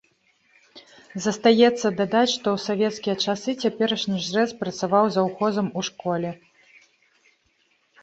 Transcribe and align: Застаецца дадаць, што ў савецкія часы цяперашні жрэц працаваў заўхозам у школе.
Застаецца 1.25 1.87
дадаць, 1.99 2.33
што 2.37 2.47
ў 2.55 2.57
савецкія 2.67 3.15
часы 3.27 3.49
цяперашні 3.67 4.17
жрэц 4.31 4.49
працаваў 4.65 5.05
заўхозам 5.21 5.67
у 5.79 5.89
школе. 5.95 6.29